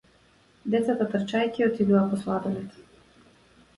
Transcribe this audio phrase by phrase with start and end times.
[0.75, 2.81] Децата трчајќи отидоа по сладолед.